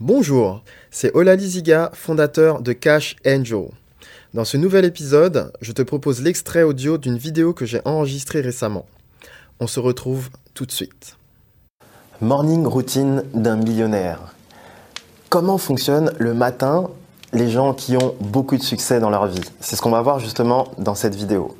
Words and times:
Bonjour, 0.00 0.62
c'est 0.92 1.12
Olali 1.16 1.44
Ziga, 1.44 1.90
fondateur 1.92 2.62
de 2.62 2.72
Cash 2.72 3.16
Angel. 3.26 3.64
Dans 4.32 4.44
ce 4.44 4.56
nouvel 4.56 4.84
épisode, 4.84 5.52
je 5.60 5.72
te 5.72 5.82
propose 5.82 6.22
l'extrait 6.22 6.62
audio 6.62 6.98
d'une 6.98 7.18
vidéo 7.18 7.52
que 7.52 7.66
j'ai 7.66 7.80
enregistrée 7.84 8.40
récemment. 8.40 8.86
On 9.58 9.66
se 9.66 9.80
retrouve 9.80 10.28
tout 10.54 10.66
de 10.66 10.70
suite. 10.70 11.16
Morning 12.20 12.64
routine 12.64 13.24
d'un 13.34 13.56
millionnaire. 13.56 14.20
Comment 15.30 15.58
fonctionne 15.58 16.12
le 16.20 16.32
matin 16.32 16.90
les 17.32 17.50
gens 17.50 17.74
qui 17.74 17.96
ont 17.96 18.14
beaucoup 18.20 18.56
de 18.56 18.62
succès 18.62 19.00
dans 19.00 19.10
leur 19.10 19.26
vie? 19.26 19.40
C'est 19.58 19.74
ce 19.74 19.82
qu'on 19.82 19.90
va 19.90 20.02
voir 20.02 20.20
justement 20.20 20.68
dans 20.78 20.94
cette 20.94 21.16
vidéo. 21.16 21.56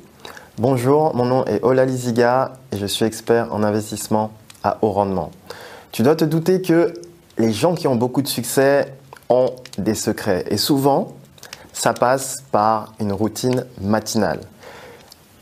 Bonjour, 0.57 1.13
mon 1.13 1.25
nom 1.25 1.43
est 1.43 1.61
Olali 1.61 1.97
Ziga 1.97 2.53
et 2.71 2.77
je 2.77 2.85
suis 2.85 3.03
expert 3.03 3.53
en 3.53 3.63
investissement 3.63 4.31
à 4.63 4.77
haut 4.81 4.91
rendement. 4.91 5.29
Tu 5.91 6.03
dois 6.03 6.15
te 6.15 6.23
douter 6.23 6.61
que 6.61 6.93
les 7.39 7.53
gens 7.53 7.73
qui 7.73 7.87
ont 7.87 7.95
beaucoup 7.95 8.21
de 8.21 8.27
succès 8.27 8.93
ont 9.29 9.55
des 9.77 9.95
secrets. 9.95 10.45
Et 10.49 10.57
souvent, 10.57 11.15
ça 11.71 11.93
passe 11.93 12.43
par 12.51 12.93
une 12.99 13.13
routine 13.13 13.65
matinale. 13.81 14.41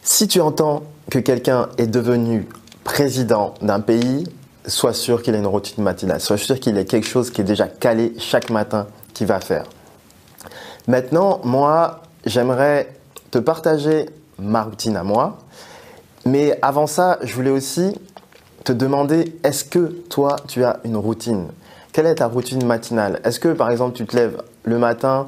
Si 0.03 0.27
tu 0.27 0.39
entends 0.39 0.83
que 1.09 1.19
quelqu'un 1.19 1.69
est 1.77 1.87
devenu 1.87 2.47
président 2.83 3.55
d'un 3.61 3.79
pays, 3.79 4.25
sois 4.67 4.93
sûr 4.93 5.23
qu'il 5.23 5.33
a 5.33 5.39
une 5.39 5.47
routine 5.47 5.83
matinale. 5.83 6.21
Sois 6.21 6.37
sûr 6.37 6.59
qu'il 6.59 6.77
a 6.77 6.83
quelque 6.83 7.07
chose 7.07 7.31
qui 7.31 7.41
est 7.41 7.45
déjà 7.45 7.67
calé 7.67 8.13
chaque 8.19 8.51
matin 8.51 8.87
qu'il 9.13 9.25
va 9.25 9.39
faire. 9.39 9.65
Maintenant, 10.87 11.41
moi, 11.43 12.03
j'aimerais 12.25 12.93
te 13.31 13.39
partager 13.39 14.05
ma 14.37 14.63
routine 14.63 14.95
à 14.95 15.03
moi. 15.03 15.39
Mais 16.25 16.59
avant 16.61 16.87
ça, 16.87 17.17
je 17.23 17.33
voulais 17.33 17.49
aussi 17.49 17.95
te 18.63 18.71
demander, 18.71 19.35
est-ce 19.43 19.63
que 19.63 19.87
toi, 20.09 20.35
tu 20.47 20.63
as 20.63 20.79
une 20.83 20.97
routine? 20.97 21.47
Quelle 21.97 22.05
est 22.05 22.13
ta 22.13 22.27
routine 22.27 22.63
matinale? 22.63 23.19
Est-ce 23.23 23.39
que 23.39 23.47
par 23.47 23.71
exemple 23.71 23.97
tu 23.97 24.05
te 24.05 24.15
lèves 24.15 24.43
le 24.65 24.77
matin 24.77 25.25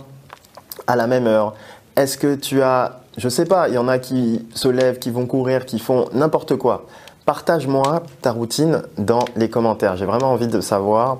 à 0.85 0.95
la 0.95 1.07
même 1.07 1.25
heure? 1.25 1.55
Est-ce 1.95 2.15
que 2.15 2.35
tu 2.35 2.61
as, 2.61 2.99
je 3.17 3.27
sais 3.27 3.45
pas, 3.45 3.69
il 3.69 3.73
y 3.73 3.79
en 3.79 3.87
a 3.87 3.97
qui 3.97 4.47
se 4.53 4.67
lèvent, 4.67 4.99
qui 4.99 5.09
vont 5.09 5.25
courir, 5.25 5.65
qui 5.65 5.79
font 5.79 6.07
n'importe 6.13 6.57
quoi. 6.57 6.85
Partage-moi 7.25 8.03
ta 8.21 8.31
routine 8.31 8.83
dans 8.99 9.25
les 9.35 9.49
commentaires. 9.49 9.97
J'ai 9.97 10.05
vraiment 10.05 10.31
envie 10.31 10.47
de 10.47 10.61
savoir 10.61 11.17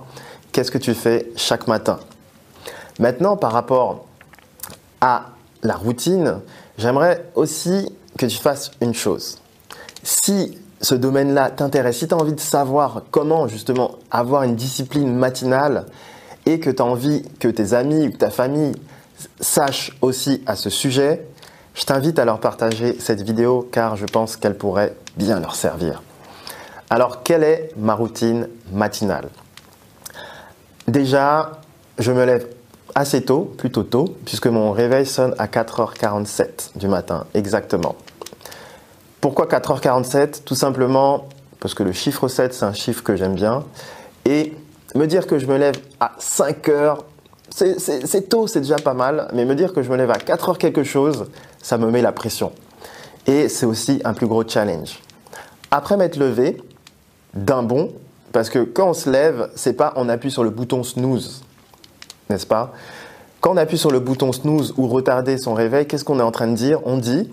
qu'est-ce 0.52 0.70
que 0.70 0.78
tu 0.78 0.94
fais 0.94 1.32
chaque 1.36 1.68
matin. 1.68 1.98
Maintenant, 3.00 3.36
par 3.36 3.52
rapport 3.52 4.06
à 5.02 5.32
la 5.64 5.74
routine, 5.74 6.42
j'aimerais 6.78 7.26
aussi 7.34 7.92
que 8.20 8.28
tu 8.28 8.38
fasses 8.38 8.70
une 8.82 8.94
chose. 8.94 9.40
Si 10.04 10.60
ce 10.82 10.96
domaine-là 10.96 11.50
t'intéresse, 11.50 11.98
si 11.98 12.08
tu 12.08 12.14
as 12.14 12.18
envie 12.18 12.34
de 12.34 12.40
savoir 12.40 13.04
comment 13.12 13.48
justement 13.48 13.92
avoir 14.12 14.44
une 14.44 14.56
discipline 14.56 15.14
matinale 15.14 15.86
et 16.46 16.60
que 16.60 16.70
tu 16.70 16.82
as 16.82 16.86
envie 16.86 17.24
que 17.40 17.48
tes 17.48 17.74
amis 17.74 18.08
ou 18.08 18.12
ta 18.12 18.30
famille 18.30 18.74
sachent 19.40 19.98
aussi 20.02 20.42
à 20.46 20.56
ce 20.56 20.70
sujet, 20.70 21.26
je 21.74 21.84
t'invite 21.84 22.20
à 22.20 22.26
leur 22.26 22.40
partager 22.40 22.98
cette 23.00 23.22
vidéo 23.22 23.68
car 23.72 23.96
je 23.96 24.06
pense 24.06 24.38
qu'elle 24.38 24.58
pourrait 24.58 24.96
bien 25.18 25.40
leur 25.40 25.56
servir. 25.56 26.02
Alors, 26.90 27.24
quelle 27.24 27.44
est 27.44 27.72
ma 27.78 27.94
routine 27.94 28.48
matinale? 28.72 29.30
Déjà, 30.88 31.60
je 32.00 32.12
me 32.12 32.26
lève 32.26 32.48
assez 32.96 33.24
tôt, 33.24 33.54
plutôt 33.58 33.84
tôt, 33.84 34.16
puisque 34.26 34.48
mon 34.48 34.72
réveil 34.72 35.06
sonne 35.06 35.36
à 35.38 35.46
4h47 35.46 36.78
du 36.78 36.88
matin, 36.88 37.26
exactement. 37.36 37.96
Pourquoi 39.22 39.48
4h47 39.48 40.44
Tout 40.44 40.56
simplement 40.56 41.28
parce 41.60 41.74
que 41.74 41.84
le 41.84 41.92
chiffre 41.92 42.28
7, 42.28 42.54
c'est 42.54 42.66
un 42.66 42.74
chiffre 42.74 43.04
que 43.04 43.16
j'aime 43.16 43.36
bien. 43.36 43.66
Et 44.26 44.54
me 44.96 45.06
dire 45.06 45.28
que 45.28 45.40
je 45.40 45.46
me 45.46 45.58
lève 45.58 45.76
à 46.00 46.14
5h, 46.20 47.00
c'est 47.50 48.30
tôt, 48.30 48.48
c'est 48.48 48.62
déjà 48.62 48.78
pas 48.78 48.94
mal. 48.94 49.28
Mais 49.34 49.46
me 49.46 49.56
dire 49.56 49.74
que 49.74 49.82
je 49.82 49.90
me 49.90 49.98
lève 49.98 50.12
à 50.12 50.18
4h 50.18 50.58
quelque 50.58 50.84
chose, 50.84 51.26
ça 51.62 51.78
me 51.78 51.90
met 51.92 52.02
la 52.02 52.12
pression. 52.12 52.52
Et 53.28 53.50
c'est 53.50 53.66
aussi 53.66 54.02
un 54.06 54.14
plus 54.14 54.28
gros 54.28 54.48
challenge. 54.48 55.00
Après 55.72 55.98
m'être 55.98 56.18
levé, 56.18 56.62
d'un 57.34 57.62
bond, 57.62 57.92
parce 58.32 58.50
que 58.50 58.60
quand 58.60 58.90
on 58.90 58.94
se 58.94 59.10
lève, 59.10 59.50
c'est 59.56 59.74
pas 59.74 59.94
on 59.96 60.10
appuie 60.10 60.32
sur 60.32 60.44
le 60.44 60.50
bouton 60.50 60.84
snooze, 60.84 61.44
n'est-ce 62.30 62.48
pas? 62.48 62.72
Quand 63.42 63.54
on 63.54 63.58
appuie 63.58 63.78
sur 63.78 63.92
le 63.92 64.00
bouton 64.00 64.32
snooze 64.32 64.74
ou 64.78 64.88
retarder 64.88 65.38
son 65.38 65.54
réveil, 65.54 65.88
qu'est-ce 65.88 66.04
qu'on 66.04 66.20
est 66.20 66.24
en 66.24 66.32
train 66.32 66.48
de 66.48 66.56
dire? 66.56 66.80
On 66.86 66.98
dit 66.98 67.30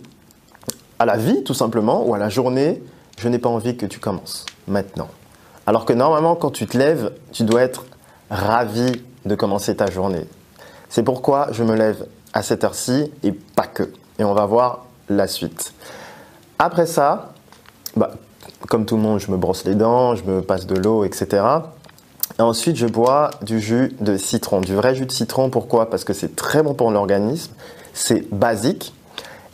à 0.98 1.06
la 1.06 1.16
vie 1.16 1.44
tout 1.44 1.54
simplement 1.54 2.06
ou 2.06 2.14
à 2.14 2.18
la 2.18 2.28
journée, 2.28 2.82
je 3.18 3.28
n'ai 3.28 3.38
pas 3.38 3.48
envie 3.48 3.76
que 3.76 3.86
tu 3.86 3.98
commences 3.98 4.46
maintenant. 4.66 5.08
Alors 5.66 5.84
que 5.84 5.92
normalement, 5.92 6.36
quand 6.36 6.50
tu 6.50 6.66
te 6.66 6.76
lèves, 6.76 7.12
tu 7.32 7.44
dois 7.44 7.62
être 7.62 7.84
ravi 8.30 9.02
de 9.24 9.34
commencer 9.34 9.74
ta 9.74 9.90
journée. 9.90 10.26
C'est 10.88 11.02
pourquoi 11.02 11.48
je 11.52 11.64
me 11.64 11.74
lève 11.74 12.06
à 12.32 12.42
cette 12.42 12.64
heure-ci 12.64 13.10
et 13.22 13.32
pas 13.32 13.66
que. 13.66 13.92
Et 14.18 14.24
on 14.24 14.34
va 14.34 14.46
voir 14.46 14.86
la 15.08 15.26
suite. 15.26 15.74
Après 16.58 16.86
ça, 16.86 17.32
bah, 17.96 18.12
comme 18.68 18.86
tout 18.86 18.96
le 18.96 19.02
monde, 19.02 19.18
je 19.18 19.30
me 19.30 19.36
brosse 19.36 19.64
les 19.64 19.74
dents, 19.74 20.14
je 20.14 20.24
me 20.24 20.42
passe 20.42 20.66
de 20.66 20.76
l'eau, 20.76 21.04
etc. 21.04 21.44
Et 22.38 22.42
ensuite, 22.42 22.76
je 22.76 22.86
bois 22.86 23.30
du 23.42 23.60
jus 23.60 23.94
de 24.00 24.16
citron, 24.16 24.60
du 24.60 24.74
vrai 24.74 24.94
jus 24.94 25.06
de 25.06 25.12
citron. 25.12 25.50
Pourquoi? 25.50 25.90
Parce 25.90 26.04
que 26.04 26.12
c'est 26.12 26.36
très 26.36 26.62
bon 26.62 26.74
pour 26.74 26.90
l'organisme, 26.90 27.52
c'est 27.92 28.28
basique 28.32 28.94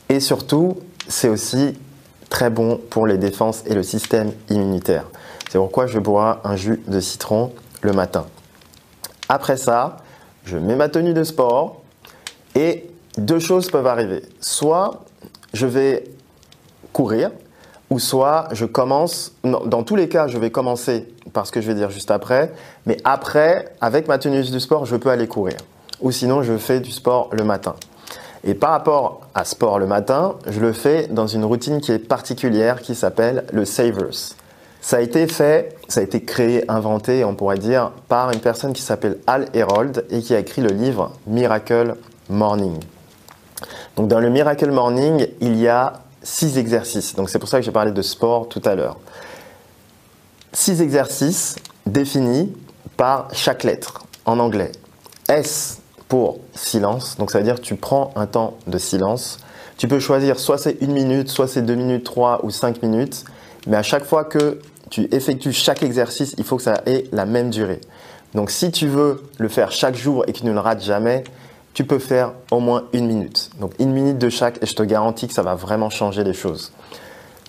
et 0.08 0.20
surtout, 0.20 0.76
c'est 1.08 1.28
aussi 1.28 1.78
très 2.30 2.50
bon 2.50 2.80
pour 2.90 3.06
les 3.06 3.18
défenses 3.18 3.62
et 3.66 3.74
le 3.74 3.82
système 3.82 4.32
immunitaire. 4.48 5.04
C'est 5.50 5.58
pourquoi 5.58 5.86
je 5.86 5.98
bois 5.98 6.40
un 6.44 6.56
jus 6.56 6.82
de 6.86 7.00
citron 7.00 7.52
le 7.82 7.92
matin. 7.92 8.26
Après 9.28 9.56
ça, 9.56 9.98
je 10.44 10.56
mets 10.56 10.76
ma 10.76 10.88
tenue 10.88 11.14
de 11.14 11.24
sport 11.24 11.82
et 12.54 12.90
deux 13.18 13.38
choses 13.38 13.70
peuvent 13.70 13.86
arriver. 13.86 14.22
Soit 14.40 15.04
je 15.52 15.66
vais 15.66 16.04
courir, 16.92 17.30
ou 17.90 17.98
soit 17.98 18.48
je 18.52 18.64
commence, 18.64 19.32
dans 19.44 19.82
tous 19.82 19.96
les 19.96 20.08
cas, 20.08 20.26
je 20.26 20.38
vais 20.38 20.50
commencer 20.50 21.06
par 21.32 21.46
ce 21.46 21.52
que 21.52 21.60
je 21.60 21.66
vais 21.66 21.74
dire 21.74 21.90
juste 21.90 22.10
après, 22.10 22.52
mais 22.86 22.96
après, 23.04 23.74
avec 23.80 24.08
ma 24.08 24.19
tenue 24.19 24.42
de 24.42 24.58
sport, 24.58 24.86
je 24.86 24.96
peux 24.96 25.10
aller 25.10 25.28
courir. 25.28 25.56
Ou 26.00 26.10
sinon, 26.10 26.42
je 26.42 26.56
fais 26.56 26.80
du 26.80 26.90
sport 26.90 27.28
le 27.32 27.44
matin. 27.44 27.74
Et 28.44 28.54
par 28.54 28.70
rapport 28.70 29.20
à 29.34 29.44
sport 29.44 29.78
le 29.78 29.86
matin, 29.86 30.34
je 30.47 30.60
le 30.60 30.72
fais 30.72 31.06
dans 31.06 31.26
une 31.26 31.44
routine 31.44 31.80
qui 31.80 31.92
est 31.92 31.98
particulière 31.98 32.80
qui 32.80 32.94
s'appelle 32.94 33.44
le 33.53 33.64
Savers. 33.64 34.34
Ça 34.80 34.97
a 34.97 35.00
été 35.00 35.28
fait, 35.28 35.76
ça 35.86 36.00
a 36.00 36.03
été 36.03 36.25
créé, 36.25 36.69
inventé, 36.69 37.25
on 37.25 37.36
pourrait 37.36 37.58
dire, 37.58 37.92
par 38.08 38.32
une 38.32 38.41
personne 38.41 38.72
qui 38.72 38.82
s'appelle 38.82 39.19
Al 39.28 39.47
Herold 39.54 40.04
et 40.10 40.20
qui 40.20 40.34
a 40.34 40.41
écrit 40.41 40.60
le 40.60 40.70
livre 40.70 41.12
Miracle 41.28 41.94
Morning. 42.28 42.81
Donc 43.94 44.08
dans 44.08 44.19
le 44.19 44.28
Miracle 44.28 44.70
Morning, 44.72 45.28
il 45.41 45.56
y 45.56 45.69
a 45.69 45.92
six 46.25 46.58
exercices. 46.58 47.14
Donc 47.14 47.31
c'est 47.31 47.38
pour 47.38 47.48
ça 47.48 47.58
que 47.58 47.64
j'ai 47.64 47.70
parlé 47.70 47.92
de 47.92 48.02
sport 48.02 48.48
tout 48.48 48.62
à 48.64 48.75
l'heure. 48.75 48.97
Six 50.52 50.82
exercices 50.82 51.56
définis 51.86 52.52
par 52.97 53.28
chaque 53.32 53.62
lettre 53.62 54.02
en 54.25 54.41
anglais. 54.41 54.72
S 55.28 55.81
pour 56.12 56.41
silence. 56.55 57.17
Donc 57.17 57.31
ça 57.31 57.39
veut 57.39 57.45
dire 57.45 57.59
tu 57.59 57.75
prends 57.75 58.12
un 58.17 58.27
temps 58.27 58.59
de 58.67 58.77
silence. 58.77 59.39
Tu 59.78 59.89
peux 59.89 59.99
choisir 59.99 60.39
soit 60.39 60.59
c'est 60.59 60.77
une 60.83 60.93
minute, 60.93 61.31
soit 61.31 61.49
c'est 61.49 61.62
deux 61.62 61.75
minutes, 61.75 62.05
trois 62.05 62.45
ou 62.45 62.50
cinq 62.50 62.83
minutes. 62.83 63.25
Mais 63.67 63.78
à 63.78 63.83
chaque 63.83 64.05
fois 64.05 64.25
que 64.25 64.59
tu 64.91 65.09
effectues 65.11 65.55
chaque 65.55 65.83
exercice, 65.83 66.34
il 66.37 66.45
faut 66.45 66.59
que 66.59 66.65
ça 66.65 66.83
ait 66.84 67.05
la 67.12 67.25
même 67.25 67.49
durée. 67.49 67.81
Donc 68.34 68.50
si 68.50 68.71
tu 68.71 68.89
veux 68.89 69.23
le 69.39 69.49
faire 69.49 69.73
chaque 69.73 69.95
jour 69.95 70.25
et 70.27 70.34
que 70.34 70.41
tu 70.41 70.45
ne 70.45 70.53
le 70.53 70.61
rates 70.61 70.83
jamais, 70.83 71.25
tu 71.73 71.84
peux 71.84 71.99
faire 71.99 72.33
au 72.50 72.61
moins 72.61 72.84
une 72.93 73.06
minute. 73.06 73.49
Donc 73.59 73.73
une 73.79 73.93
minute 73.93 74.19
de 74.19 74.29
chaque 74.29 74.62
et 74.62 74.67
je 74.67 74.75
te 74.75 74.83
garantis 74.83 75.29
que 75.29 75.34
ça 75.34 75.43
va 75.43 75.55
vraiment 75.55 75.89
changer 75.89 76.25
les 76.25 76.34
choses. 76.34 76.75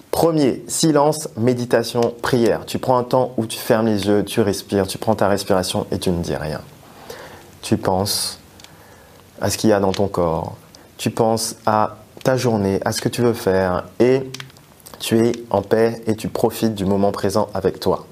Premier, 0.10 0.64
silence, 0.70 1.28
méditation, 1.36 2.14
prière. 2.22 2.66
Tu 2.66 2.80
prends 2.80 2.98
un 2.98 3.04
temps 3.04 3.34
où 3.36 3.46
tu 3.46 3.58
fermes 3.58 3.88
les 3.88 4.08
yeux, 4.08 4.24
tu 4.24 4.40
respires, 4.40 4.88
tu 4.88 4.98
prends 4.98 5.16
ta 5.16 5.28
respiration 5.28 5.86
et 5.92 6.00
tu 6.00 6.12
ne 6.12 6.24
dis 6.24 6.38
rien. 6.38 6.62
Tu 7.62 7.76
penses 7.76 8.40
à 9.42 9.50
ce 9.50 9.58
qu'il 9.58 9.70
y 9.70 9.74
a 9.74 9.80
dans 9.80 9.92
ton 9.92 10.08
corps. 10.08 10.56
Tu 10.98 11.10
penses 11.10 11.56
à 11.66 11.98
ta 12.24 12.38
journée, 12.38 12.80
à 12.86 12.92
ce 12.92 13.02
que 13.02 13.10
tu 13.10 13.22
veux 13.22 13.34
faire 13.34 13.86
et 14.00 14.30
tu 15.00 15.28
es 15.28 15.34
en 15.50 15.62
paix 15.62 16.02
et 16.08 16.16
tu 16.16 16.30
profites 16.30 16.76
du 16.76 16.86
moment 16.86 17.12
présent 17.12 17.50
avec 17.54 17.80
toi. 17.80 18.06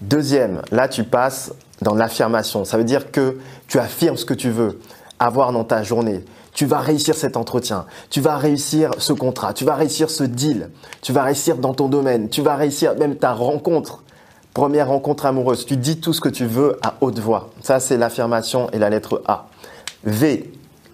Deuxième, 0.00 0.62
là 0.72 0.88
tu 0.88 1.04
passes 1.04 1.52
dans 1.82 1.94
l'affirmation. 1.94 2.64
Ça 2.64 2.76
veut 2.76 2.84
dire 2.84 3.10
que 3.12 3.38
tu 3.68 3.78
affirmes 3.78 4.16
ce 4.16 4.24
que 4.24 4.34
tu 4.34 4.50
veux 4.50 4.80
avoir 5.18 5.52
dans 5.52 5.64
ta 5.64 5.82
journée. 5.82 6.24
Tu 6.52 6.64
vas 6.64 6.78
réussir 6.78 7.14
cet 7.14 7.36
entretien, 7.36 7.84
tu 8.08 8.22
vas 8.22 8.38
réussir 8.38 8.90
ce 8.98 9.12
contrat, 9.12 9.52
tu 9.52 9.66
vas 9.66 9.74
réussir 9.74 10.08
ce 10.08 10.24
deal, 10.24 10.70
tu 11.02 11.12
vas 11.12 11.22
réussir 11.22 11.58
dans 11.58 11.74
ton 11.74 11.88
domaine, 11.88 12.30
tu 12.30 12.40
vas 12.40 12.56
réussir 12.56 12.96
même 12.96 13.16
ta 13.16 13.32
rencontre, 13.34 14.02
première 14.54 14.88
rencontre 14.88 15.26
amoureuse. 15.26 15.66
Tu 15.66 15.76
dis 15.76 16.00
tout 16.00 16.14
ce 16.14 16.20
que 16.22 16.30
tu 16.30 16.46
veux 16.46 16.78
à 16.82 16.94
haute 17.02 17.18
voix. 17.18 17.50
Ça, 17.60 17.78
c'est 17.78 17.98
l'affirmation 17.98 18.70
et 18.70 18.78
la 18.78 18.88
lettre 18.88 19.22
A. 19.26 19.48
V, 20.06 20.50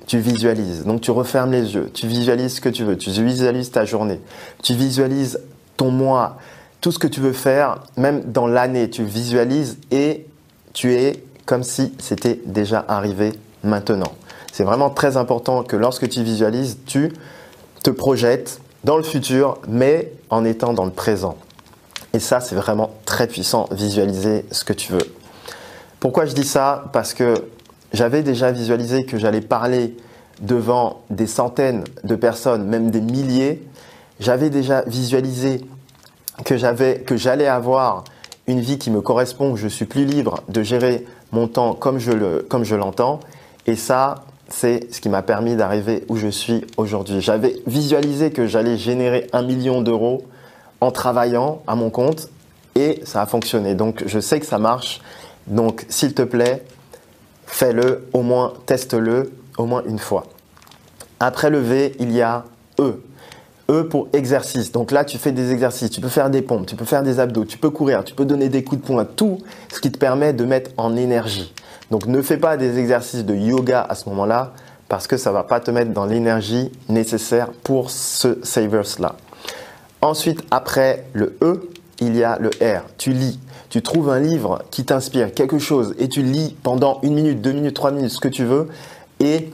tu 0.07 0.19
visualises. 0.19 0.85
Donc 0.85 1.01
tu 1.03 1.11
refermes 1.11 1.53
les 1.53 1.75
yeux, 1.75 1.91
tu 1.95 2.07
visualises 2.07 2.57
ce 2.57 2.61
que 2.61 2.69
tu 2.69 2.85
veux, 2.85 2.97
tu 2.97 3.11
visualises 3.11 3.71
ta 3.71 3.85
journée, 3.85 4.21
tu 4.63 4.75
visualises 4.75 5.41
ton 5.77 5.91
mois, 5.91 6.39
tout 6.81 6.91
ce 6.91 6.99
que 6.99 7.07
tu 7.07 7.21
veux 7.21 7.33
faire, 7.33 7.85
même 7.97 8.33
dans 8.33 8.47
l'année, 8.47 8.91
tu 8.91 9.05
visualises 9.05 9.79
et 9.91 10.27
tu 10.73 10.95
es 10.95 11.23
comme 11.47 11.63
si 11.63 11.95
c'était 11.99 12.41
déjà 12.47 12.85
arrivé 12.89 13.33
maintenant. 13.63 14.13
C'est 14.53 14.65
vraiment 14.65 14.91
très 14.91 15.17
important 15.17 15.63
que 15.63 15.77
lorsque 15.77 16.09
tu 16.09 16.23
visualises, 16.23 16.79
tu 16.87 17.13
te 17.83 17.91
projettes 17.91 18.61
dans 18.85 18.97
le 18.97 19.03
futur, 19.03 19.59
mais 19.69 20.13
en 20.31 20.45
étant 20.45 20.73
dans 20.73 20.85
le 20.85 20.91
présent. 20.91 21.37
Et 22.13 22.19
ça, 22.19 22.41
c'est 22.41 22.55
vraiment 22.55 22.91
très 23.07 23.27
puissant, 23.27 23.69
visualiser 23.71 24.45
ce 24.51 24.65
que 24.65 24.73
tu 24.73 24.93
veux. 24.93 25.15
Pourquoi 26.01 26.27
je 26.27 26.35
dis 26.35 26.45
ça? 26.45 26.85
Parce 26.93 27.15
que 27.15 27.35
j'avais 27.93 28.23
déjà 28.23 28.53
visualisé 28.53 29.05
que 29.05 29.19
j'allais 29.19 29.41
parler 29.41 29.97
devant 30.41 31.03
des 31.11 31.27
centaines 31.27 31.85
de 32.05 32.17
personnes, 32.17 32.65
même 32.67 32.91
des 32.91 33.01
milliers. 33.01 33.63
J'avais 34.21 34.51
déjà 34.51 34.83
visualisé 34.83 35.61
que 36.45 36.57
j'avais, 36.57 37.01
que 37.01 37.17
j'allais 37.17 37.47
avoir 37.47 38.05
une 38.47 38.61
vie 38.61 38.79
qui 38.79 38.91
me 38.91 39.01
correspond, 39.01 39.53
où 39.53 39.57
je 39.57 39.69
suis 39.69 39.85
plus 39.85 40.05
libre 40.05 40.43
de 40.49 40.63
gérer 40.63 41.07
mon 41.31 41.47
temps 41.47 41.75
comme 41.75 41.99
je 41.99 42.13
le, 42.13 42.47
comme 42.49 42.65
je 42.65 42.75
l'entends. 42.75 43.21
Et 43.67 43.77
ça, 43.77 44.25
c'est 44.49 44.93
ce 44.93 45.01
qui 45.01 45.09
m'a 45.09 45.23
permis 45.23 45.57
d'arriver 45.57 46.05
où 46.09 46.17
je 46.17 46.29
suis 46.29 46.65
aujourd'hui. 46.77 47.21
J'avais 47.21 47.57
visualisé 47.67 48.33
que 48.33 48.47
j'allais 48.47 48.77
générer 48.77 49.29
un 49.33 49.43
million 49.43 49.81
d'euros 49.81 50.23
en 50.81 50.91
travaillant 50.91 51.63
à 51.67 51.75
mon 51.75 51.91
compte 51.91 52.29
et 52.75 53.01
ça 53.05 53.23
a 53.23 53.27
fonctionné. 53.27 53.75
Donc 53.75 54.03
je 54.07 54.19
sais 54.19 54.41
que 54.41 54.47
ça 54.47 54.59
marche. 54.59 55.01
Donc 55.47 55.87
s'il 55.89 56.15
te 56.15 56.23
plaît, 56.23 56.65
fais-le, 57.53 58.09
au 58.13 58.23
moins 58.23 58.55
teste-le 58.67 59.31
au 59.59 59.67
moins 59.67 59.83
une 59.87 59.99
fois. 59.99 60.25
Après 61.21 61.51
le 61.51 61.59
V, 61.59 61.95
il 62.01 62.11
y 62.11 62.23
a 62.23 62.45
E. 62.81 63.03
E 63.71 63.83
pour 63.85 64.09
exercice. 64.13 64.73
Donc 64.73 64.91
là, 64.91 65.05
tu 65.05 65.19
fais 65.19 65.31
des 65.31 65.53
exercices, 65.53 65.91
tu 65.91 66.01
peux 66.01 66.09
faire 66.09 66.31
des 66.31 66.43
pompes, 66.43 66.67
tu 66.67 66.75
peux 66.75 66.85
faire 66.85 67.03
des 67.03 67.21
abdos, 67.21 67.45
tu 67.45 67.59
peux 67.59 67.71
courir, 67.71 68.03
tu 68.05 68.15
peux 68.15 68.25
donner 68.25 68.49
des 68.49 68.65
coups 68.65 68.81
de 68.81 68.87
poing, 68.87 69.05
tout 69.05 69.39
ce 69.73 69.81
qui 69.81 69.93
te 69.93 69.99
permet 69.99 70.33
de 70.33 70.45
mettre 70.45 70.71
en 70.79 70.97
énergie. 70.97 71.53
Donc 71.91 72.07
ne 72.07 72.21
fais 72.23 72.39
pas 72.39 72.57
des 72.57 72.79
exercices 72.79 73.25
de 73.25 73.35
yoga 73.35 73.87
à 73.89 73.95
ce 73.95 74.09
moment-là 74.09 74.53
parce 74.89 75.07
que 75.07 75.17
ça 75.17 75.31
ne 75.31 75.35
va 75.35 75.45
pas 75.45 75.61
te 75.61 75.71
mettre 75.71 75.93
dans 75.93 76.07
l'énergie 76.07 76.73
nécessaire 76.89 77.51
pour 77.63 77.91
ce 77.91 78.39
savers-là. 78.43 79.15
Ensuite, 80.01 80.43
après 80.51 81.05
le 81.13 81.37
E, 81.43 81.71
il 82.01 82.17
y 82.17 82.25
a 82.25 82.39
le 82.41 82.51
R. 82.61 82.83
Tu 82.99 83.13
lis. 83.13 83.39
Tu 83.73 83.81
trouves 83.81 84.11
un 84.11 84.21
livre 84.21 84.63
qui 84.71 84.85
t'inspire, 84.85 85.33
quelque 85.33 85.59
chose, 85.59 85.95
et 85.99 86.07
tu 86.07 86.23
lis 86.23 86.55
pendant 86.63 87.01
une 87.01 87.15
minute, 87.15 87.41
deux 87.41 87.53
minutes, 87.53 87.73
trois 87.73 87.91
minutes, 87.91 88.11
ce 88.11 88.21
que 88.21 88.29
tu 88.29 88.45
veux, 88.45 88.69
et 89.19 89.49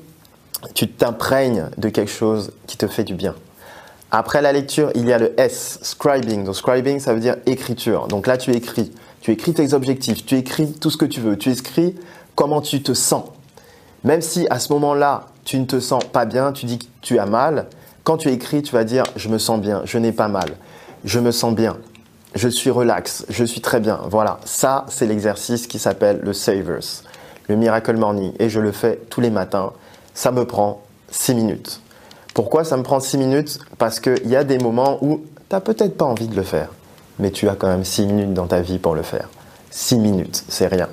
tu 0.74 0.88
t'imprègnes 0.88 1.66
de 1.76 1.88
quelque 1.88 2.10
chose 2.10 2.50
qui 2.66 2.76
te 2.76 2.88
fait 2.88 3.04
du 3.04 3.14
bien. 3.14 3.36
Après 4.10 4.42
la 4.42 4.50
lecture, 4.50 4.90
il 4.96 5.06
y 5.06 5.12
a 5.12 5.18
le 5.18 5.40
S, 5.40 5.78
scribing. 5.82 6.42
Donc 6.42 6.56
scribing, 6.56 6.98
ça 6.98 7.14
veut 7.14 7.20
dire 7.20 7.36
écriture. 7.46 8.08
Donc 8.08 8.26
là, 8.26 8.36
tu 8.36 8.50
écris. 8.50 8.90
Tu 9.20 9.30
écris 9.30 9.54
tes 9.54 9.72
objectifs, 9.72 10.26
tu 10.26 10.34
écris 10.34 10.72
tout 10.72 10.90
ce 10.90 10.96
que 10.96 11.04
tu 11.04 11.20
veux, 11.20 11.38
tu 11.38 11.52
écris 11.52 11.94
comment 12.34 12.60
tu 12.60 12.82
te 12.82 12.94
sens. 12.94 13.22
Même 14.02 14.20
si 14.20 14.48
à 14.50 14.58
ce 14.58 14.72
moment-là, 14.72 15.28
tu 15.44 15.60
ne 15.60 15.64
te 15.64 15.78
sens 15.78 16.02
pas 16.02 16.24
bien, 16.24 16.50
tu 16.50 16.66
dis 16.66 16.80
que 16.80 16.86
tu 17.02 17.20
as 17.20 17.26
mal, 17.26 17.68
quand 18.02 18.16
tu 18.16 18.30
écris, 18.32 18.62
tu 18.62 18.72
vas 18.72 18.82
dire 18.82 19.04
je 19.14 19.28
me 19.28 19.38
sens 19.38 19.60
bien, 19.60 19.82
je 19.84 19.96
n'ai 19.96 20.10
pas 20.10 20.26
mal, 20.26 20.56
je 21.04 21.20
me 21.20 21.30
sens 21.30 21.54
bien, 21.54 21.76
je 22.34 22.48
suis 22.48 22.70
relax, 22.70 23.24
je 23.28 23.44
suis 23.44 23.60
très 23.60 23.80
bien. 23.80 24.00
Voilà, 24.08 24.38
ça 24.44 24.84
c'est 24.88 25.06
l'exercice 25.06 25.66
qui 25.66 25.78
s'appelle 25.78 26.20
le 26.22 26.32
Savers, 26.32 27.02
le 27.48 27.56
Miracle 27.56 27.96
Morning 27.96 28.32
et 28.38 28.48
je 28.48 28.60
le 28.60 28.72
fais 28.72 28.98
tous 29.10 29.20
les 29.20 29.30
matins. 29.30 29.72
Ça 30.14 30.30
me 30.30 30.44
prend 30.44 30.82
6 31.10 31.34
minutes. 31.34 31.80
Pourquoi 32.34 32.64
ça 32.64 32.76
me 32.76 32.82
prend 32.82 33.00
6 33.00 33.18
minutes? 33.18 33.58
Parce 33.78 34.00
qu'il 34.00 34.28
y 34.28 34.36
a 34.36 34.44
des 34.44 34.58
moments 34.58 34.98
où 35.02 35.22
tu 35.48 35.54
n'as 35.54 35.60
peut-être 35.60 35.96
pas 35.96 36.04
envie 36.04 36.28
de 36.28 36.36
le 36.36 36.42
faire, 36.42 36.68
mais 37.18 37.30
tu 37.30 37.48
as 37.48 37.54
quand 37.54 37.68
même 37.68 37.84
6 37.84 38.06
minutes 38.06 38.34
dans 38.34 38.46
ta 38.46 38.60
vie 38.60 38.78
pour 38.78 38.94
le 38.94 39.02
faire. 39.02 39.28
6 39.70 39.98
minutes, 39.98 40.44
c'est 40.48 40.66
rien. 40.66 40.88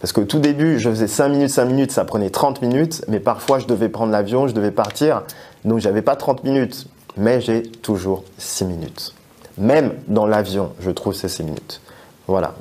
Parce 0.00 0.12
qu'au 0.12 0.24
tout 0.24 0.38
début, 0.38 0.78
je 0.78 0.90
faisais 0.90 1.06
5 1.06 1.28
minutes, 1.28 1.50
5 1.50 1.64
minutes, 1.64 1.92
ça 1.92 2.04
prenait 2.04 2.30
30 2.30 2.60
minutes, 2.62 3.04
mais 3.08 3.20
parfois 3.20 3.58
je 3.58 3.66
devais 3.66 3.88
prendre 3.88 4.12
l'avion, 4.12 4.48
je 4.48 4.52
devais 4.52 4.70
partir, 4.70 5.22
donc 5.64 5.78
j'avais 5.78 6.02
pas 6.02 6.16
30 6.16 6.44
minutes, 6.44 6.86
mais 7.16 7.40
j'ai 7.40 7.62
toujours 7.62 8.24
6 8.38 8.64
minutes. 8.64 9.14
Même 9.58 9.94
dans 10.08 10.26
l'avion, 10.26 10.72
je 10.80 10.90
trouve 10.90 11.14
ces 11.14 11.28
6 11.28 11.44
minutes. 11.44 11.80
Voilà. 12.26 12.54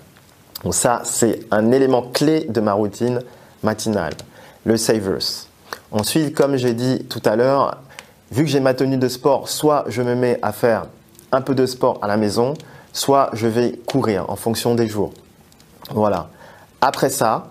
Donc 0.64 0.74
ça, 0.74 1.02
c'est 1.04 1.42
un 1.52 1.72
élément 1.72 2.04
clé 2.04 2.46
de 2.46 2.62
ma 2.62 2.74
routine 2.74 3.22
matinale, 3.64 4.14
le 4.66 4.78
Savers. 4.78 5.48
Ensuite, 5.92 6.36
comme 6.36 6.56
j'ai 6.56 6.74
dit 6.74 7.06
tout 7.06 7.22
à 7.26 7.36
l'heure, 7.36 7.78
vu 8.32 8.44
que 8.44 8.50
j'ai 8.50 8.60
ma 8.60 8.74
tenue 8.74 8.98
de 8.98 9.08
sport, 9.08 9.50
soit 9.50 9.86
je 9.88 10.02
me 10.02 10.16
mets 10.16 10.40
à 10.42 10.52
faire 10.52 10.86
un 11.32 11.42
peu 11.42 11.56
de 11.56 11.66
sport 11.66 12.00
à 12.02 12.08
la 12.08 12.18
maison, 12.18 12.54
soit 12.94 13.30
je 13.34 13.48
vais 13.48 13.80
courir 13.88 14.30
en 14.30 14.36
fonction 14.36 14.76
des 14.76 14.88
jours. 14.88 15.14
Voilà. 15.92 16.30
Après 16.82 17.10
ça, 17.10 17.50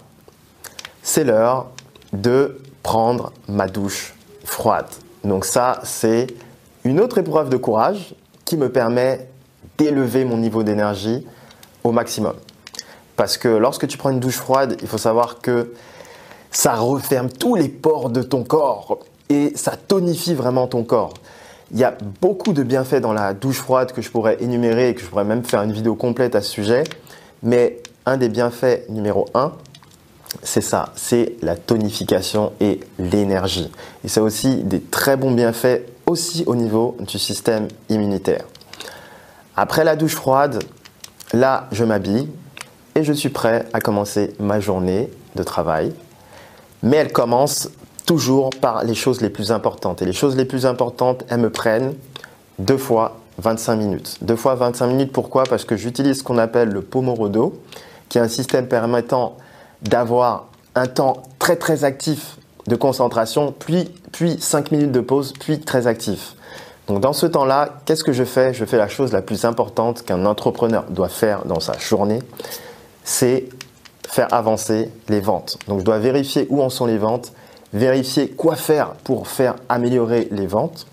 c'est 1.02 1.24
l'heure 1.24 1.66
de 2.12 2.60
prendre 2.82 3.32
ma 3.48 3.66
douche 3.66 4.14
froide. 4.44 4.86
Donc 5.24 5.44
ça, 5.44 5.80
c'est 5.84 6.28
une 6.84 7.00
autre 7.00 7.18
épreuve 7.18 7.48
de 7.48 7.56
courage 7.56 8.14
qui 8.44 8.56
me 8.56 8.70
permet 8.70 9.28
d'élever 9.82 10.24
mon 10.24 10.36
niveau 10.36 10.62
d'énergie 10.62 11.26
au 11.82 11.92
maximum. 11.92 12.34
Parce 13.16 13.36
que 13.36 13.48
lorsque 13.48 13.86
tu 13.88 13.98
prends 13.98 14.10
une 14.10 14.20
douche 14.20 14.36
froide, 14.36 14.76
il 14.80 14.88
faut 14.88 14.98
savoir 14.98 15.40
que 15.40 15.72
ça 16.50 16.74
referme 16.74 17.28
tous 17.30 17.54
les 17.54 17.68
pores 17.68 18.10
de 18.10 18.22
ton 18.22 18.44
corps 18.44 19.00
et 19.28 19.52
ça 19.56 19.76
tonifie 19.76 20.34
vraiment 20.34 20.66
ton 20.66 20.84
corps. 20.84 21.14
Il 21.72 21.78
y 21.78 21.84
a 21.84 21.96
beaucoup 22.20 22.52
de 22.52 22.62
bienfaits 22.62 23.00
dans 23.00 23.12
la 23.12 23.34
douche 23.34 23.56
froide 23.56 23.92
que 23.92 24.02
je 24.02 24.10
pourrais 24.10 24.36
énumérer 24.40 24.90
et 24.90 24.94
que 24.94 25.00
je 25.00 25.06
pourrais 25.06 25.24
même 25.24 25.44
faire 25.44 25.62
une 25.62 25.72
vidéo 25.72 25.94
complète 25.94 26.34
à 26.34 26.42
ce 26.42 26.50
sujet. 26.50 26.84
Mais 27.42 27.82
un 28.06 28.18
des 28.18 28.28
bienfaits 28.28 28.88
numéro 28.88 29.26
un, 29.34 29.52
c'est 30.42 30.60
ça, 30.60 30.90
c'est 30.94 31.36
la 31.42 31.56
tonification 31.56 32.52
et 32.60 32.80
l'énergie. 32.98 33.70
Et 34.04 34.08
c'est 34.08 34.20
aussi 34.20 34.62
des 34.62 34.80
très 34.80 35.16
bons 35.16 35.32
bienfaits 35.32 35.82
aussi 36.06 36.44
au 36.46 36.54
niveau 36.54 36.96
du 37.00 37.18
système 37.18 37.68
immunitaire. 37.88 38.44
Après 39.56 39.84
la 39.84 39.96
douche 39.96 40.14
froide, 40.14 40.62
là, 41.32 41.68
je 41.72 41.84
m'habille 41.84 42.28
et 42.94 43.04
je 43.04 43.12
suis 43.12 43.28
prêt 43.28 43.66
à 43.72 43.80
commencer 43.80 44.34
ma 44.38 44.60
journée 44.60 45.10
de 45.36 45.42
travail. 45.42 45.92
Mais 46.82 46.96
elle 46.96 47.12
commence 47.12 47.68
toujours 48.06 48.50
par 48.50 48.84
les 48.84 48.94
choses 48.94 49.20
les 49.20 49.30
plus 49.30 49.52
importantes. 49.52 50.02
Et 50.02 50.04
les 50.04 50.12
choses 50.12 50.36
les 50.36 50.44
plus 50.44 50.66
importantes, 50.66 51.24
elles 51.28 51.40
me 51.40 51.50
prennent 51.50 51.94
deux 52.58 52.78
fois 52.78 53.18
25 53.38 53.76
minutes. 53.76 54.18
Deux 54.22 54.36
fois 54.36 54.54
25 54.54 54.86
minutes, 54.86 55.12
pourquoi? 55.12 55.44
Parce 55.44 55.64
que 55.64 55.76
j'utilise 55.76 56.18
ce 56.18 56.22
qu'on 56.22 56.38
appelle 56.38 56.68
le 56.68 56.82
Pomorodo, 56.82 57.60
qui 58.08 58.18
est 58.18 58.20
un 58.20 58.28
système 58.28 58.68
permettant 58.68 59.36
d'avoir 59.82 60.46
un 60.74 60.86
temps 60.86 61.22
très 61.38 61.56
très 61.56 61.84
actif 61.84 62.36
de 62.66 62.76
concentration, 62.76 63.52
puis, 63.56 63.90
puis 64.12 64.38
5 64.40 64.70
minutes 64.70 64.92
de 64.92 65.00
pause, 65.00 65.32
puis 65.38 65.60
très 65.60 65.86
actif. 65.86 66.36
Donc 66.92 67.00
dans 67.00 67.14
ce 67.14 67.24
temps-là, 67.24 67.70
qu'est-ce 67.86 68.04
que 68.04 68.12
je 68.12 68.22
fais? 68.22 68.52
Je 68.52 68.66
fais 68.66 68.76
la 68.76 68.86
chose 68.86 69.12
la 69.12 69.22
plus 69.22 69.46
importante 69.46 70.02
qu'un 70.02 70.26
entrepreneur 70.26 70.84
doit 70.90 71.08
faire 71.08 71.46
dans 71.46 71.58
sa 71.58 71.78
journée, 71.78 72.18
c'est 73.02 73.48
faire 74.06 74.28
avancer 74.34 74.90
les 75.08 75.20
ventes. 75.20 75.56
Donc 75.68 75.80
je 75.80 75.86
dois 75.86 75.98
vérifier 75.98 76.46
où 76.50 76.60
en 76.60 76.68
sont 76.68 76.84
les 76.84 76.98
ventes, 76.98 77.32
vérifier 77.72 78.28
quoi 78.28 78.56
faire 78.56 78.90
pour 79.04 79.26
faire 79.26 79.54
améliorer 79.70 80.28
les 80.32 80.46
ventes. 80.46 80.86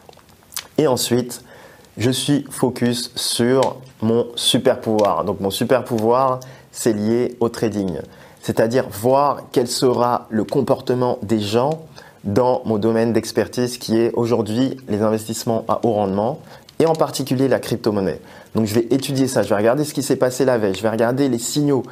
Et 0.78 0.88
ensuite, 0.88 1.44
je 1.98 2.12
suis 2.12 2.46
focus 2.50 3.12
sur 3.18 3.76
mon 4.02 4.26
super 4.36 4.80
pouvoir. 4.80 5.26
Donc 5.26 5.42
mon 5.42 5.52
super 5.52 5.84
pouvoir, 5.84 6.40
c'est 6.72 6.94
lié 6.94 7.36
au 7.42 7.50
trading. 7.50 7.98
C'est-à-dire 8.40 8.86
voir 8.90 9.42
quel 9.52 9.68
sera 9.68 10.28
le 10.30 10.46
comportement 10.46 11.20
des 11.24 11.42
gens 11.42 11.72
dans 12.24 12.62
mon 12.66 12.78
domaine 12.78 13.14
d'expertise 13.14 13.78
qui 13.78 13.98
est 13.98 14.12
aujourd'hui 14.14 14.78
les 14.88 15.02
investissements 15.02 15.66
à 15.68 15.80
haut 15.84 15.94
rendement 15.94 16.40
et 16.80 16.86
en 16.86 16.94
particulier 16.94 17.48
la 17.48 17.60
crypto-monnaie. 17.60 18.20
Donc 18.56 18.66
je 18.66 18.74
vais 18.74 18.88
étudier 18.90 19.28
ça, 19.28 19.44
je 19.44 19.50
vais 19.50 19.56
regarder 19.56 19.84
ce 19.84 19.94
qui 19.94 20.04
s'est 20.04 20.16
passé 20.16 20.46
la 20.46 20.58
veille, 20.58 20.76
je 20.76 20.82
vais 20.82 20.90
regarder 20.90 21.30
les 21.30 21.40
signaux, 21.40 21.84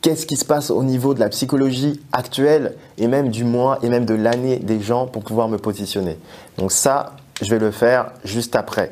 qu'est-ce 0.00 0.26
qui 0.26 0.36
se 0.36 0.44
passe 0.44 0.70
au 0.70 0.82
niveau 0.84 1.14
de 1.14 1.20
la 1.20 1.28
psychologie 1.28 2.00
actuelle 2.12 2.76
et 2.98 3.08
même 3.08 3.30
du 3.30 3.44
mois 3.44 3.78
et 3.82 3.88
même 3.88 4.04
de 4.04 4.14
l'année 4.14 4.56
des 4.56 4.80
gens 4.80 5.06
pour 5.06 5.24
pouvoir 5.24 5.48
me 5.48 5.58
positionner. 5.58 6.16
Donc 6.58 6.72
ça, 6.72 7.16
je 7.42 7.50
vais 7.50 7.58
le 7.58 7.70
faire 7.70 8.12
juste 8.24 8.56
après. 8.56 8.90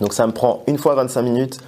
Donc 0.00 0.12
ça 0.12 0.26
me 0.26 0.32
prend 0.32 0.62
une 0.66 0.78
fois 0.78 0.94
25 0.94 1.22
minutes, 1.22 1.60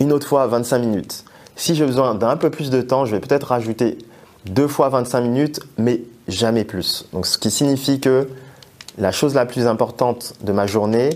une 0.00 0.12
autre 0.12 0.26
fois 0.26 0.46
25 0.46 0.78
minutes. 0.78 1.24
Si 1.54 1.74
j'ai 1.74 1.86
besoin 1.86 2.14
d'un 2.14 2.36
peu 2.36 2.50
plus 2.50 2.70
de 2.70 2.82
temps, 2.82 3.04
je 3.04 3.14
vais 3.14 3.20
peut-être 3.20 3.44
rajouter 3.44 3.98
deux 4.44 4.68
fois 4.68 4.88
25 4.88 5.20
minutes, 5.20 5.60
mais 5.78 6.02
jamais 6.28 6.64
plus. 6.64 7.06
Donc 7.12 7.26
ce 7.26 7.38
qui 7.38 7.50
signifie 7.50 8.00
que 8.00 8.28
la 8.98 9.12
chose 9.12 9.34
la 9.34 9.46
plus 9.46 9.66
importante 9.66 10.34
de 10.42 10.52
ma 10.52 10.66
journée 10.66 11.10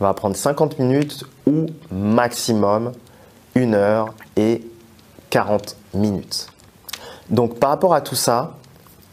va 0.00 0.14
prendre 0.14 0.36
50 0.36 0.78
minutes 0.78 1.24
ou 1.46 1.66
maximum 1.90 2.92
1 3.56 3.72
heure 3.74 4.14
et 4.36 4.62
40 5.30 5.76
minutes. 5.94 6.48
Donc 7.28 7.58
par 7.58 7.70
rapport 7.70 7.94
à 7.94 8.00
tout 8.00 8.16
ça, 8.16 8.56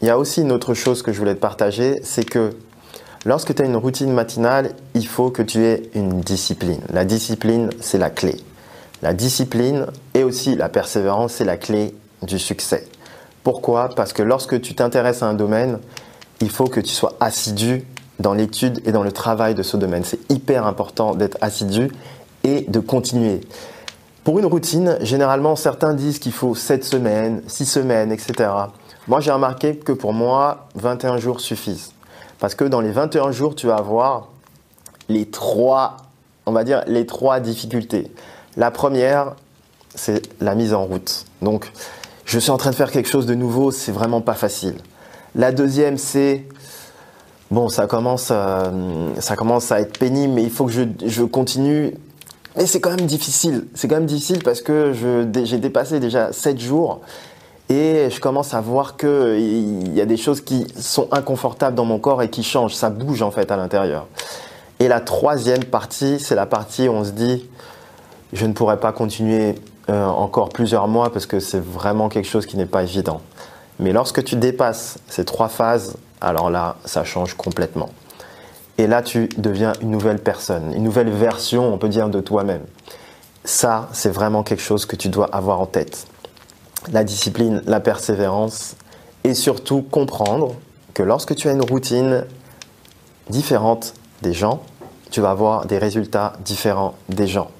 il 0.00 0.08
y 0.08 0.10
a 0.10 0.18
aussi 0.18 0.42
une 0.42 0.52
autre 0.52 0.74
chose 0.74 1.02
que 1.02 1.12
je 1.12 1.18
voulais 1.18 1.34
te 1.34 1.40
partager, 1.40 2.00
c'est 2.02 2.24
que 2.24 2.50
lorsque 3.24 3.54
tu 3.54 3.62
as 3.62 3.64
une 3.64 3.76
routine 3.76 4.12
matinale, 4.12 4.72
il 4.94 5.06
faut 5.06 5.30
que 5.30 5.42
tu 5.42 5.64
aies 5.64 5.90
une 5.94 6.20
discipline. 6.20 6.80
La 6.92 7.04
discipline, 7.04 7.70
c'est 7.80 7.98
la 7.98 8.10
clé. 8.10 8.36
La 9.02 9.12
discipline 9.12 9.86
et 10.14 10.24
aussi 10.24 10.56
la 10.56 10.68
persévérance, 10.68 11.34
c'est 11.34 11.44
la 11.44 11.56
clé 11.56 11.94
du 12.22 12.38
succès. 12.38 12.86
Pourquoi? 13.48 13.88
Parce 13.88 14.12
que 14.12 14.22
lorsque 14.22 14.60
tu 14.60 14.74
t'intéresses 14.74 15.22
à 15.22 15.26
un 15.26 15.32
domaine, 15.32 15.78
il 16.42 16.50
faut 16.50 16.66
que 16.66 16.80
tu 16.80 16.92
sois 16.92 17.14
assidu 17.18 17.82
dans 18.18 18.34
l'étude 18.34 18.82
et 18.86 18.92
dans 18.92 19.02
le 19.02 19.10
travail 19.10 19.54
de 19.54 19.62
ce 19.62 19.78
domaine. 19.78 20.04
C'est 20.04 20.30
hyper 20.30 20.66
important 20.66 21.14
d'être 21.14 21.38
assidu 21.40 21.90
et 22.44 22.66
de 22.68 22.78
continuer. 22.78 23.40
Pour 24.22 24.38
une 24.38 24.44
routine, 24.44 24.98
généralement, 25.00 25.56
certains 25.56 25.94
disent 25.94 26.18
qu'il 26.18 26.32
faut 26.32 26.54
7 26.54 26.84
semaines, 26.84 27.42
6 27.46 27.64
semaines, 27.64 28.12
etc. 28.12 28.50
Moi, 29.06 29.20
j'ai 29.20 29.32
remarqué 29.32 29.78
que 29.78 29.92
pour 29.92 30.12
moi, 30.12 30.68
21 30.74 31.16
jours 31.16 31.40
suffisent. 31.40 31.94
Parce 32.40 32.54
que 32.54 32.64
dans 32.64 32.82
les 32.82 32.92
21 32.92 33.32
jours, 33.32 33.54
tu 33.54 33.66
vas 33.66 33.76
avoir 33.76 34.28
les 35.08 35.24
trois, 35.24 35.96
on 36.44 36.52
va 36.52 36.64
dire, 36.64 36.82
les 36.86 37.06
trois 37.06 37.40
difficultés. 37.40 38.12
La 38.58 38.70
première, 38.70 39.36
c'est 39.94 40.20
la 40.42 40.54
mise 40.54 40.74
en 40.74 40.84
route. 40.84 41.24
Donc, 41.40 41.72
je 42.28 42.38
suis 42.38 42.50
en 42.50 42.58
train 42.58 42.70
de 42.70 42.74
faire 42.76 42.90
quelque 42.90 43.08
chose 43.08 43.24
de 43.24 43.34
nouveau, 43.34 43.70
c'est 43.70 43.90
vraiment 43.90 44.20
pas 44.20 44.34
facile. 44.34 44.74
La 45.34 45.50
deuxième, 45.50 45.96
c'est 45.96 46.44
bon, 47.50 47.70
ça 47.70 47.86
commence, 47.86 48.28
euh, 48.30 49.14
ça 49.18 49.34
commence 49.34 49.72
à 49.72 49.80
être 49.80 49.98
pénible, 49.98 50.34
mais 50.34 50.42
il 50.42 50.50
faut 50.50 50.66
que 50.66 50.72
je, 50.72 50.82
je 51.06 51.22
continue. 51.22 51.94
Mais 52.54 52.66
c'est 52.66 52.80
quand 52.80 52.90
même 52.90 53.06
difficile. 53.06 53.66
C'est 53.74 53.88
quand 53.88 53.94
même 53.94 54.04
difficile 54.04 54.42
parce 54.42 54.60
que 54.60 54.92
j'ai 55.44 55.56
dépassé 55.56 56.00
déjà 56.00 56.30
7 56.30 56.60
jours 56.60 57.00
et 57.70 58.08
je 58.10 58.20
commence 58.20 58.52
à 58.52 58.60
voir 58.60 58.98
qu'il 58.98 59.94
y 59.94 60.00
a 60.02 60.06
des 60.06 60.18
choses 60.18 60.42
qui 60.42 60.66
sont 60.78 61.08
inconfortables 61.10 61.76
dans 61.76 61.86
mon 61.86 61.98
corps 61.98 62.22
et 62.22 62.28
qui 62.28 62.42
changent. 62.42 62.74
Ça 62.74 62.90
bouge 62.90 63.22
en 63.22 63.30
fait 63.30 63.50
à 63.50 63.56
l'intérieur. 63.56 64.06
Et 64.80 64.88
la 64.88 65.00
troisième 65.00 65.64
partie, 65.64 66.20
c'est 66.20 66.34
la 66.34 66.46
partie 66.46 66.88
où 66.88 66.92
on 66.92 67.04
se 67.04 67.12
dit, 67.12 67.48
je 68.34 68.44
ne 68.44 68.52
pourrais 68.52 68.80
pas 68.80 68.92
continuer 68.92 69.54
euh, 69.90 70.06
encore 70.06 70.50
plusieurs 70.50 70.88
mois 70.88 71.10
parce 71.12 71.26
que 71.26 71.40
c'est 71.40 71.62
vraiment 71.62 72.08
quelque 72.08 72.28
chose 72.28 72.46
qui 72.46 72.56
n'est 72.56 72.66
pas 72.66 72.82
évident. 72.82 73.20
Mais 73.78 73.92
lorsque 73.92 74.22
tu 74.24 74.36
dépasses 74.36 74.98
ces 75.08 75.24
trois 75.24 75.48
phases, 75.48 75.96
alors 76.20 76.50
là, 76.50 76.76
ça 76.84 77.04
change 77.04 77.34
complètement. 77.34 77.88
Et 78.76 78.86
là, 78.86 79.02
tu 79.02 79.28
deviens 79.38 79.72
une 79.80 79.90
nouvelle 79.90 80.18
personne, 80.18 80.72
une 80.74 80.84
nouvelle 80.84 81.10
version, 81.10 81.72
on 81.72 81.78
peut 81.78 81.88
dire, 81.88 82.08
de 82.08 82.20
toi-même. 82.20 82.62
Ça, 83.44 83.88
c'est 83.92 84.10
vraiment 84.10 84.42
quelque 84.42 84.62
chose 84.62 84.84
que 84.84 84.94
tu 84.94 85.08
dois 85.08 85.26
avoir 85.26 85.60
en 85.60 85.66
tête. 85.66 86.06
La 86.92 87.02
discipline, 87.02 87.62
la 87.66 87.80
persévérance 87.80 88.76
et 89.24 89.34
surtout 89.34 89.82
comprendre 89.82 90.54
que 90.94 91.02
lorsque 91.02 91.34
tu 91.34 91.48
as 91.48 91.52
une 91.52 91.62
routine 91.62 92.24
différente 93.30 93.94
des 94.22 94.32
gens, 94.32 94.60
tu 95.10 95.20
vas 95.20 95.30
avoir 95.30 95.66
des 95.66 95.78
résultats 95.78 96.34
différents 96.44 96.94
des 97.08 97.26
gens. 97.26 97.50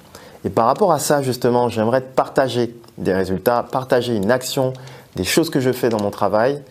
Et 0.45 0.49
par 0.49 0.65
rapport 0.65 0.91
à 0.91 0.99
ça, 0.99 1.21
justement, 1.21 1.69
j'aimerais 1.69 2.01
te 2.01 2.13
partager 2.15 2.75
des 2.97 3.13
résultats, 3.13 3.65
partager 3.69 4.15
une 4.15 4.31
action, 4.31 4.73
des 5.15 5.23
choses 5.23 5.49
que 5.49 5.59
je 5.59 5.71
fais 5.71 5.89
dans 5.89 6.01
mon 6.01 6.11
travail 6.11 6.61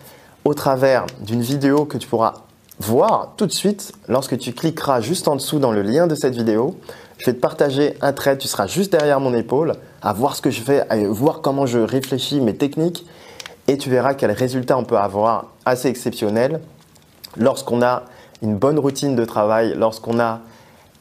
au 0.45 0.53
travers 0.53 1.05
d'une 1.19 1.41
vidéo 1.41 1.85
que 1.85 1.97
tu 1.97 2.07
pourras 2.07 2.33
voir 2.79 3.33
tout 3.35 3.45
de 3.45 3.51
suite 3.51 3.91
lorsque 4.07 4.37
tu 4.37 4.53
cliqueras 4.53 5.01
juste 5.01 5.27
en 5.27 5.35
dessous 5.35 5.59
dans 5.59 5.71
le 5.71 5.81
lien 5.81 6.07
de 6.07 6.15
cette 6.15 6.35
vidéo. 6.35 6.77
Je 7.17 7.25
vais 7.25 7.33
te 7.33 7.39
partager 7.39 7.95
un 8.01 8.13
trait, 8.13 8.37
tu 8.37 8.47
seras 8.47 8.67
juste 8.67 8.91
derrière 8.93 9.19
mon 9.19 9.33
épaule 9.33 9.73
à 10.01 10.13
voir 10.13 10.35
ce 10.35 10.41
que 10.41 10.49
je 10.49 10.61
fais, 10.61 10.89
à 10.89 10.97
voir 11.09 11.41
comment 11.41 11.65
je 11.65 11.79
réfléchis, 11.79 12.39
mes 12.39 12.55
techniques 12.55 13.05
et 13.67 13.77
tu 13.77 13.89
verras 13.89 14.13
quel 14.13 14.31
résultat 14.31 14.77
on 14.77 14.85
peut 14.85 14.97
avoir 14.97 15.47
assez 15.65 15.89
exceptionnel 15.89 16.61
lorsqu'on 17.37 17.81
a 17.81 18.03
une 18.41 18.55
bonne 18.55 18.79
routine 18.79 19.15
de 19.15 19.25
travail, 19.25 19.75
lorsqu'on 19.75 20.19
a 20.19 20.39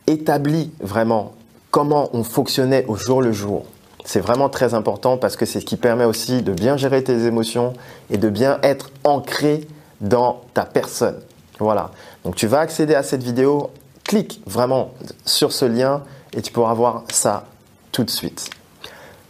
établi 0.06 0.72
vraiment 0.80 1.32
comment 1.78 2.10
on 2.12 2.24
fonctionnait 2.24 2.84
au 2.88 2.96
jour 2.96 3.22
le 3.22 3.30
jour. 3.30 3.64
C'est 4.04 4.18
vraiment 4.18 4.48
très 4.48 4.74
important 4.74 5.16
parce 5.16 5.36
que 5.36 5.46
c'est 5.46 5.60
ce 5.60 5.64
qui 5.64 5.76
permet 5.76 6.04
aussi 6.04 6.42
de 6.42 6.52
bien 6.52 6.76
gérer 6.76 7.04
tes 7.04 7.26
émotions 7.26 7.72
et 8.10 8.16
de 8.16 8.28
bien 8.28 8.58
être 8.64 8.90
ancré 9.04 9.60
dans 10.00 10.40
ta 10.54 10.64
personne. 10.64 11.20
Voilà. 11.60 11.92
Donc 12.24 12.34
tu 12.34 12.48
vas 12.48 12.58
accéder 12.58 12.96
à 12.96 13.04
cette 13.04 13.22
vidéo, 13.22 13.70
clique 14.02 14.42
vraiment 14.44 14.90
sur 15.24 15.52
ce 15.52 15.66
lien 15.66 16.02
et 16.32 16.42
tu 16.42 16.50
pourras 16.50 16.74
voir 16.74 17.04
ça 17.12 17.44
tout 17.92 18.02
de 18.02 18.10
suite. 18.10 18.50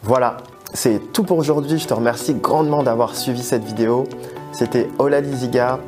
Voilà, 0.02 0.38
c'est 0.73 1.12
tout 1.12 1.25
pour 1.25 1.37
aujourd'hui. 1.37 1.78
Je 1.78 1.87
te 1.87 1.93
remercie 1.93 2.33
grandement 2.33 2.83
d'avoir 2.83 3.14
suivi 3.14 3.43
cette 3.43 3.62
vidéo. 3.62 4.05
C'était 4.52 4.88
Ola 4.99 5.21
Liziga, 5.21 5.81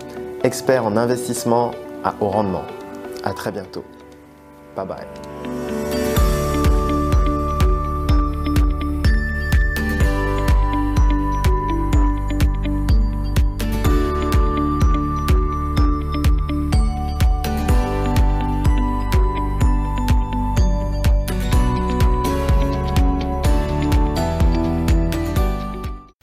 expert 0.45 0.85
en 0.85 0.99
investissement 0.99 1.71
à 2.05 2.13
haut 2.21 2.29
rendement. 2.29 2.65
À 3.25 3.33
très 3.33 3.51
bientôt. 3.51 3.85
Bye 4.77 4.87
bye. 4.87 5.30